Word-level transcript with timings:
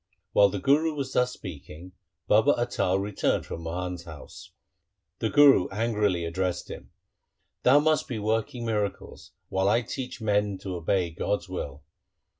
While 0.33 0.49
the 0.49 0.57
Guru 0.57 0.95
was 0.95 1.13
thus 1.13 1.31
speaking, 1.31 1.91
Baba 2.27 2.53
Atal 2.55 2.99
returned 2.99 3.45
from 3.45 3.61
Mohan's 3.61 4.05
house. 4.05 4.49
The 5.19 5.29
Guru 5.29 5.67
angrily 5.69 6.25
addressed 6.25 6.71
him:' 6.71 6.89
Thou 7.61 7.81
must 7.81 8.07
be 8.07 8.17
working 8.17 8.65
miracles, 8.65 9.29
while 9.49 9.69
I 9.69 9.83
teach 9.83 10.19
men 10.19 10.57
to 10.63 10.75
obey 10.75 11.11
God's 11.11 11.47
will.' 11.47 11.83